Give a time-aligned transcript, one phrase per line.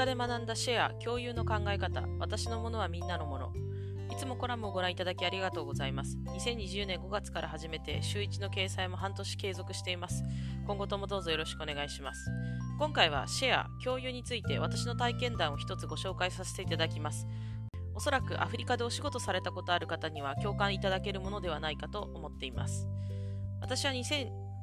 [0.00, 3.52] カで学んだシェア、共有の考え方、私のものはみんなのもの。
[4.10, 6.16] いつもコラムをご覧いただきありがとうございます。
[6.28, 10.24] 2020年5月から始めて、週1の掲載も半年継続しています。
[10.66, 12.30] 今後ともどうぞよろしくお願いします。
[12.78, 17.26] 今回はシェア、共有について私の体験談を一つご紹介させていただきます。
[17.94, 22.88] おそらくアフリカでお仕事されたことある方には共感いただけるものではないかと思っています。
[23.60, 23.92] 私は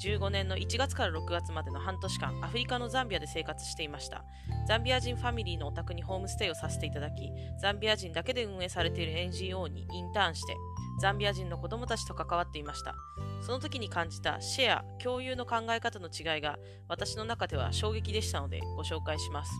[0.00, 4.24] 2015年の1月から6月までの半年間、アフリカのザンビアで生活していました。
[4.66, 7.30] ザンビア人ファミリーのお宅にホームステイをさせていただき、
[7.60, 10.56] ザンビア人だけで運営されている NGO にインターンして、
[11.00, 12.94] ザンビア人の子供たちと関わっていました。
[13.40, 16.58] その時に感じたシェア、共有の考え方の違いが
[16.88, 19.52] 私の中では衝撃でしたのでご紹介します。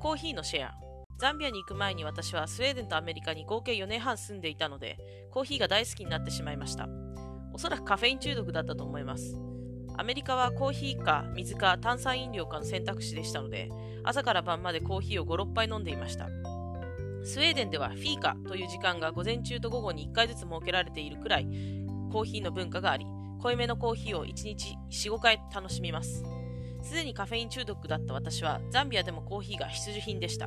[0.00, 0.74] コーヒーのシェア。
[1.18, 4.96] ザンビアに行く前に私はスウェーデンとアメリカに合計4年半住んでいたので、
[5.32, 6.88] コーヒーが大好きになってしまいました。
[7.58, 9.36] おそらくカフェイン中毒だったと思います。
[9.96, 13.68] アメリカはコーヒーか水か炭酸飲料かの選択肢でしたので、
[14.04, 16.28] 朝から晩までコーヒーを5、6杯飲んでいました。
[17.24, 21.48] スウェーデンではフィーカという時間が午前中と午後に1回ずつ設けられているくらい
[22.12, 23.06] コーヒーの文化があり、
[23.42, 26.22] 濃いめのコーヒーを1日4、5回楽しみます。
[26.82, 30.46] すでにカフェイン中毒だった私はザンビアでもコーヒーが必需品でした。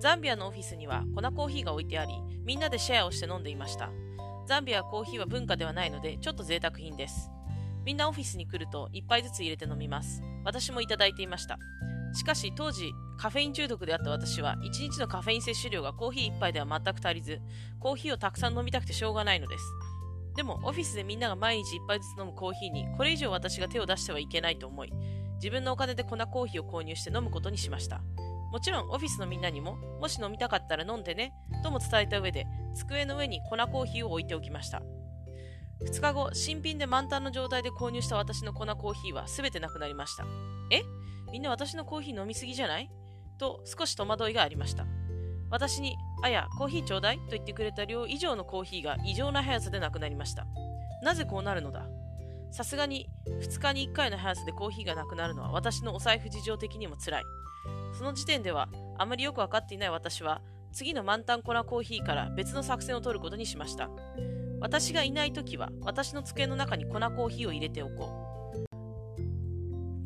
[0.00, 2.14] ザンビアのオフィスには粉コーヒーが置いてあり、
[2.46, 3.90] みんなでシェアをして飲んでいました。
[4.46, 7.30] ザンビアはコーヒーは文化ではないので、ちょっと贅沢品です。
[7.84, 10.22] みんなオフィスに来ると1杯ずつ入れて飲みます。
[10.44, 11.58] 私もいただいていました。
[12.14, 17.40] しかし当時カフェイン中毒であった私は1日のカフェイン摂取量がコーヒー1杯では全く足りず
[17.80, 19.64] コーヒーをたくさん飲みたくてしょうがないのです
[20.36, 24.92] でもオフィスでみんなが毎日1杯ずつ飲むコーヒーにこれ以上私が手を出してはいけないと思い
[25.36, 28.00] 自分のお金で粉コーヒーを購入して飲むことにしました
[28.54, 31.32] もちろんオフィスのみんなにももし飲みたかったら飲んでね
[31.64, 34.80] とも伝えた上で机の上に粉コーヒーを置いておきました
[35.84, 40.24] 2日後新品で満タンの状態で購入した私の粉コーヒーは全てなくなりました
[40.70, 40.82] え？
[41.32, 42.88] みんな私のコーヒー飲みすぎじゃない？
[43.38, 44.86] と少し戸惑いがありました。
[45.50, 47.18] 私に、あや、コーヒーちょうだい？
[47.18, 50.46] と言ってくれた量以上のコーヒーが異常な速さでなくなりました。
[51.02, 51.88] なぜこうなるのだ？
[52.52, 53.08] さすがに
[53.42, 57.24] 2日に1回の速さでコーヒーがなくなるのは私のお財布事情的にも辛い。
[57.96, 58.68] その時点では
[58.98, 63.88] あまりよくわかっていない私は次の満タン粉コーヒーから別の作戦を取ることにしました。
[64.60, 68.10] 私がいない時は私の机の中に粉コーヒーを入れておこ
[68.52, 68.64] う。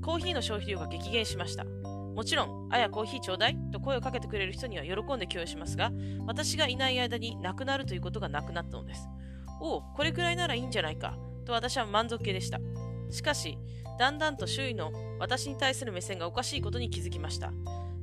[0.03, 1.65] コーヒーの消費量が激減しました。
[1.65, 5.93] もちろん、あやコーヒーちょうだいと声をかけてくれる人には喜んで供与しますが、
[6.27, 9.09] 私がいない間になくなるということがなくなったのです。
[9.61, 11.17] おお、これくらいならいいんじゃないか
[11.47, 12.59] と私は満足げでした。
[13.11, 13.59] しかし、
[13.99, 17.53] だんだんと周囲の私に対する目線がおかしいことに気づきました。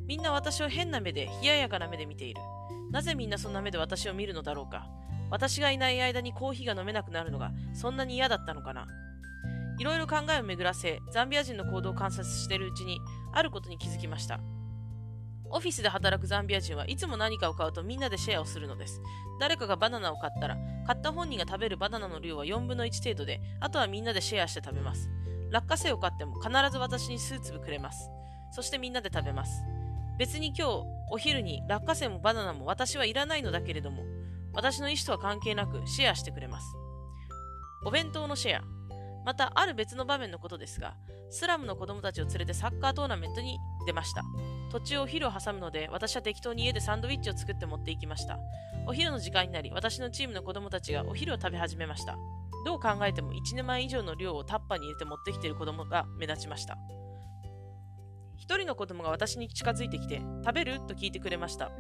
[0.08, 2.42] みんな私を変な目で、冷ややかな目で見ている。
[2.92, 4.88] なぜみんなそんな目で私を見るのだろうか。
[5.32, 8.88] 私がいない間にコーヒーが飲めなくなるのがそんなに嫌だったのかな。
[9.78, 13.00] いろいろ考えを巡らせ、ザンビア人の行動を観察しているうちに、
[13.34, 14.40] あることに気づきました。
[15.50, 19.02] オフィスで働くザンビア人はいつも何かを買うとみんなでシェアをするのです。
[19.40, 25.10] 誰かがバナナを買ったら、買った本人が食べるバナナの量は4分の1程度で、あとはみんなでシェアして食べます。
[25.52, 28.10] 落花生を買っても必ず私に数粒くれます。
[28.52, 29.64] そしてみんなで食べます。
[30.18, 34.04] 別に今日、お昼に落花生もバナナも私はいらないのだけれども、
[34.54, 36.68] 私の意思とは関係なくシェアしてくれます。
[37.86, 38.64] お弁当のシェア。
[39.26, 40.96] また、ある別の場面のことですが、
[41.30, 44.24] スラムの子供たちを連れてサッカートーナメントに出ました。
[44.72, 48.40] 途中お昼を挟むので、私は適当に家でサンドイッチを作って持っていきました。
[48.88, 52.18] お昼の時間になり、私のチームの子供たちがお昼を食べ始めました。
[52.66, 56.78] どう考えても1年前以上の量をタッパーに入れて持ってきている子供が目立ちました。
[58.36, 60.80] 一人の子供が私に近づいてきて、食べる？
[60.82, 61.72] と聞いてくれました。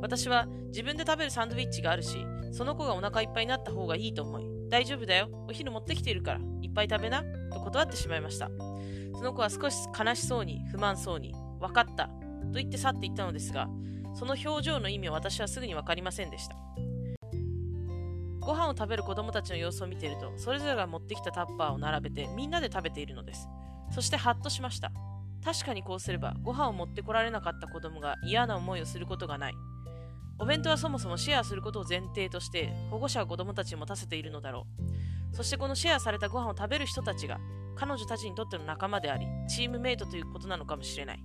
[0.00, 7.22] 私は自分で食べるサンドイッチがあるし、その子がお腹いっぱいになった方がいいと思い、大丈夫だよ、お昼持ってきているから、いっぱい食べな、
[7.52, 8.50] と断ってしまいました。
[9.14, 12.12] その子は少し悲しそうに、不満そうに、分かった、と
[12.54, 13.68] 言って去っていったのですが、
[14.14, 16.56] その表情の意味を私はすぐに分かりませんでした。
[18.46, 23.48] ご飯を食べる子供たちの様子を見ていると、それぞれが持ってきたタッパーを並べてみんなで食べているのです。
[23.90, 24.92] そしてハッとしました。
[25.44, 29.54] 確かにこうすれば、ご飯を持ってこられなかった子供が嫌な思いをすることがない。
[30.38, 34.66] お弁当はそもそもシェアすることを前提として保護者は子供たちに持たせているのだろ
[35.32, 37.40] うそしてこのシェアされたご飯を食べる人たちが
[37.74, 41.24] 彼女たちにとっての仲間でありチームメイトということなのかもしれない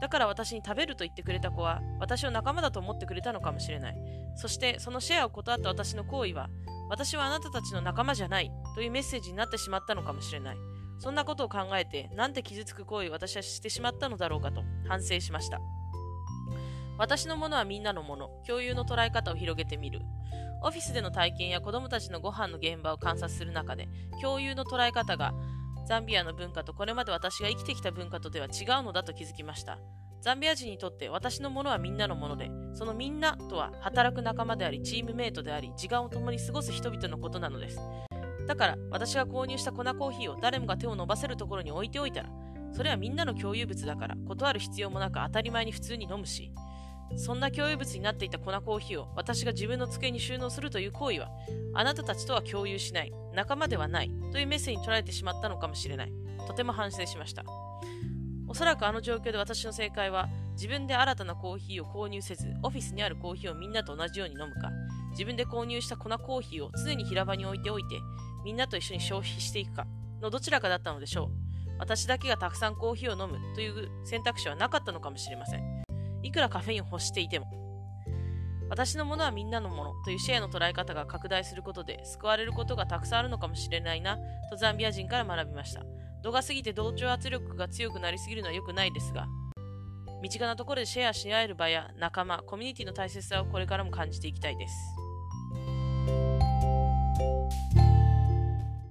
[0.00, 3.96] だから私に食べると言ってくれた子は私を仲間だと思ってくれたのかもしれない。
[4.36, 6.48] そしてそのシェアを断った私の行為は
[6.88, 10.56] 私はあなたたちの仲間じゃないというメッセージになってしまったのかもしれない。
[10.98, 15.60] そんなことを考えてなんて傷つく行為を私はしてしまったのだろうかと反省しました。
[17.00, 20.02] 私のものはみんなのもの、共有の捉え方を広げてみる。
[20.62, 23.88] オフィスでの体験や子供たちのご飯の現場を観察する中で、
[24.20, 25.32] 共有の捉え方が
[25.86, 29.78] ザンビアの文化とこれまで私が生きてきた文化とでは違うのだと気づきました。
[30.22, 37.80] ザンビア人にとって私のものはみんなのもので、そのみんなとは働く仲間であり、チームメイトであり、時間を共に過ごす人々のことなのです。
[38.46, 42.28] だから、私が購入した粉コーヒーを誰もが手を伸ばせるところに置いておいたら、
[42.72, 46.52] それはみんなの共有物だから、断る必要もなく当たり前に普通に飲むし、
[47.16, 51.28] そんな共有物になっていた粉コーヒーを私が自分の机に収納するという行為は、
[51.74, 56.12] あなたたちとは共有しない、仲間ではないというメッセージに捉えてしまったのかもしれない。
[56.46, 57.44] とても反省しました。
[58.48, 64.70] おそらくあの状況で私の正解は、自分で新たなコーヒーを購入せず、オフィスにあるコーヒーをみんなと同じように飲むか、
[65.12, 68.00] 自分で購入した粉コーヒーを常に平場に置いておいて、
[68.44, 69.86] みんなと一緒に消費していくか、
[70.20, 71.50] のどちらかだったのでしょう。
[71.78, 75.89] 私だけがたくさんコーヒーを飲むという選択肢はなかったのかもしれません。
[76.22, 77.46] いくらカフェインを欲していても。
[78.68, 84.16] 私のものはみんなのものというシェアの捉え方が拡大することで救われることがたくさんあるのかもしれないな
[84.48, 85.82] とザンビア人から学びました。
[86.22, 89.26] 度が過ぎて同調圧力が強くなりすぎるのは良くないですが、
[90.22, 94.74] 身近なところでシェアし合える場や仲間、コミュニティの大切さをこれからも感じていきたいです。